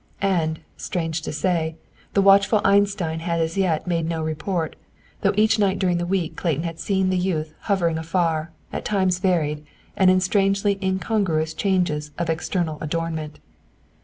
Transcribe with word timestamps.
And, 0.23 0.61
strange 0.77 1.21
to 1.21 1.31
say, 1.31 1.75
the 2.15 2.23
watchful 2.23 2.59
Einstein 2.63 3.19
had 3.19 3.39
as 3.39 3.55
yet 3.55 3.85
made 3.85 4.07
no 4.09 4.23
report, 4.23 4.75
though 5.21 5.35
each 5.37 5.59
night 5.59 5.77
during 5.77 5.99
the 5.99 6.07
week 6.07 6.35
Clayton 6.35 6.63
had 6.63 6.79
seen 6.79 7.11
the 7.11 7.19
youth 7.19 7.53
hovering 7.69 7.99
afar, 7.99 8.51
at 8.73 8.87
varied 8.89 9.57
times, 9.57 9.61
and 9.95 10.09
in 10.09 10.19
strangely 10.19 10.79
incongruous 10.81 11.53
changes 11.53 12.09
of 12.17 12.31
external 12.31 12.79
adornment. 12.81 13.39